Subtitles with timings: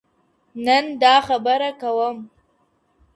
[0.65, 2.17] نن داخبره كوم